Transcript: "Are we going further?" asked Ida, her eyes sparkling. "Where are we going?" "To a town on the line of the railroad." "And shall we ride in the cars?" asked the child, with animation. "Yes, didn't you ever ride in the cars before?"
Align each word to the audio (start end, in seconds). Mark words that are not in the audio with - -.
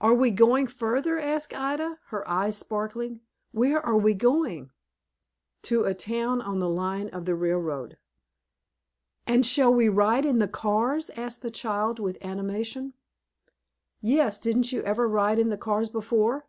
"Are 0.00 0.14
we 0.14 0.30
going 0.30 0.68
further?" 0.68 1.18
asked 1.18 1.52
Ida, 1.52 1.98
her 2.10 2.22
eyes 2.30 2.56
sparkling. 2.56 3.22
"Where 3.50 3.84
are 3.84 3.96
we 3.96 4.14
going?" 4.14 4.70
"To 5.62 5.82
a 5.82 5.94
town 5.94 6.40
on 6.40 6.60
the 6.60 6.68
line 6.68 7.08
of 7.08 7.24
the 7.24 7.34
railroad." 7.34 7.96
"And 9.26 9.44
shall 9.44 9.74
we 9.74 9.88
ride 9.88 10.24
in 10.24 10.38
the 10.38 10.46
cars?" 10.46 11.10
asked 11.10 11.42
the 11.42 11.50
child, 11.50 11.98
with 11.98 12.24
animation. 12.24 12.94
"Yes, 14.00 14.38
didn't 14.38 14.70
you 14.70 14.80
ever 14.82 15.08
ride 15.08 15.40
in 15.40 15.48
the 15.48 15.58
cars 15.58 15.88
before?" 15.88 16.46